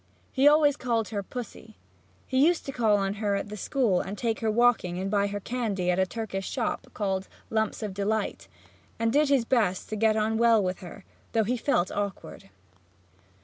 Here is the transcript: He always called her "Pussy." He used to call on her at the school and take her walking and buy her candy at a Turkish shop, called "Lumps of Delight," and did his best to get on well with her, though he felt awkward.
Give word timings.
He 0.31 0.47
always 0.47 0.77
called 0.77 1.09
her 1.09 1.21
"Pussy." 1.21 1.77
He 2.25 2.43
used 2.43 2.65
to 2.65 2.71
call 2.71 2.97
on 2.97 3.13
her 3.21 3.35
at 3.35 3.49
the 3.49 3.55
school 3.55 4.01
and 4.01 4.17
take 4.17 4.39
her 4.39 4.49
walking 4.49 4.97
and 4.97 5.11
buy 5.11 5.27
her 5.27 5.39
candy 5.39 5.91
at 5.91 5.99
a 5.99 6.07
Turkish 6.07 6.49
shop, 6.49 6.87
called 6.95 7.27
"Lumps 7.51 7.83
of 7.83 7.93
Delight," 7.93 8.47
and 8.97 9.13
did 9.13 9.29
his 9.29 9.45
best 9.45 9.89
to 9.89 9.95
get 9.95 10.17
on 10.17 10.39
well 10.39 10.59
with 10.59 10.79
her, 10.79 11.05
though 11.33 11.43
he 11.43 11.55
felt 11.55 11.91
awkward. 11.91 12.49